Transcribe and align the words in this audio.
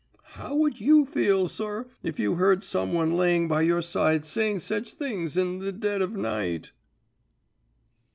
"How 0.33 0.55
would 0.55 0.81
you 0.81 1.05
feel, 1.05 1.47
sir, 1.47 1.85
if 2.01 2.17
you 2.17 2.33
heard 2.33 2.63
some 2.63 2.91
one 2.91 3.15
laying 3.15 3.47
by 3.47 3.61
your 3.61 3.83
side 3.83 4.25
saying 4.25 4.61
sech 4.61 4.87
things 4.87 5.37
in 5.37 5.59
the 5.59 5.71
dead 5.71 6.01
of 6.01 6.17
night?" 6.17 6.71